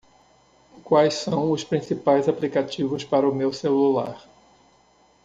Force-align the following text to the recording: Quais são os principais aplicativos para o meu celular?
Quais 0.83 1.13
são 1.13 1.51
os 1.51 1.63
principais 1.63 2.27
aplicativos 2.27 3.03
para 3.03 3.29
o 3.29 3.35
meu 3.35 3.53
celular? 3.53 4.25